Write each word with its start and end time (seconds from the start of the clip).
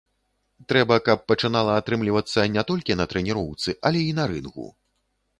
Трэба, 0.71 0.95
каб 1.09 1.19
пачынала 1.31 1.75
атрымлівацца 1.81 2.45
не 2.55 2.63
толькі 2.71 2.97
на 3.01 3.05
трэніроўцы, 3.11 3.75
але 3.91 4.01
і 4.07 4.15
на 4.21 4.25
рынгу. 4.33 4.67